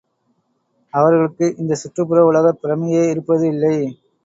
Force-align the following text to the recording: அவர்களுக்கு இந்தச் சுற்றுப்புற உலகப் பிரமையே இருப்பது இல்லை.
அவர்களுக்கு 0.93 1.45
இந்தச் 1.57 1.81
சுற்றுப்புற 1.81 2.25
உலகப் 2.25 2.59
பிரமையே 2.63 3.03
இருப்பது 3.09 3.47
இல்லை. 3.47 3.75